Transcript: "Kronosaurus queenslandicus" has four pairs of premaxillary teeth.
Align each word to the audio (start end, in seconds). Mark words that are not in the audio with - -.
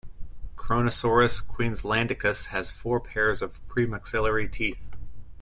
"Kronosaurus 0.57 1.45
queenslandicus" 1.45 2.47
has 2.47 2.71
four 2.71 2.99
pairs 2.99 3.43
of 3.43 3.61
premaxillary 3.67 4.51
teeth. 4.51 4.95